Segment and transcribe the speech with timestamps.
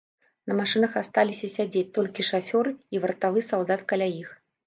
[0.51, 4.35] На машынах асталіся сядзець толькі шафёры і вартавы салдат каля іх.